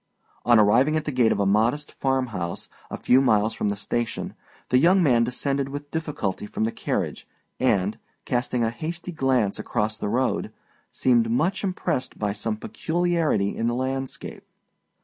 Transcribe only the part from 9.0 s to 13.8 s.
glance across the road, seemed much impressed by some peculiarity in the